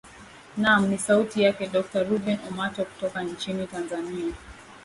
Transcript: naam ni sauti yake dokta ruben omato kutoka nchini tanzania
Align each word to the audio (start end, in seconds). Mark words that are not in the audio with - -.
naam 0.57 0.87
ni 0.87 0.97
sauti 0.97 1.41
yake 1.43 1.67
dokta 1.67 2.03
ruben 2.03 2.39
omato 2.49 2.85
kutoka 2.85 3.23
nchini 3.23 3.67
tanzania 3.67 4.33